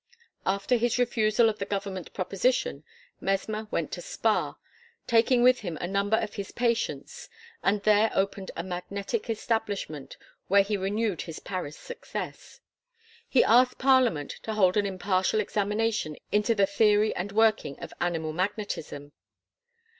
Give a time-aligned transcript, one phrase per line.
[0.47, 2.83] After his refusal of the Government proposition
[3.19, 4.55] Mesmer went to Spa,
[5.05, 7.29] taking with him a number of his patients,
[7.63, 10.17] and there opened a magnetic establishment
[10.47, 12.61] where he renewed his Paris success.
[13.29, 18.33] He asked Parliament to hold an impartial examination into the theory and working of Animal
[18.33, 19.11] Magnetism.